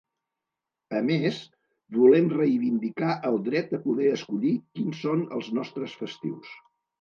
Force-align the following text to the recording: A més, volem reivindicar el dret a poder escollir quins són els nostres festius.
A 0.99 1.01
més, 1.09 1.35
volem 1.97 2.29
reivindicar 2.31 3.11
el 3.29 3.37
dret 3.49 3.77
a 3.79 3.81
poder 3.85 4.09
escollir 4.15 4.55
quins 4.81 5.05
són 5.05 5.23
els 5.39 5.53
nostres 5.61 5.95
festius. 6.03 6.51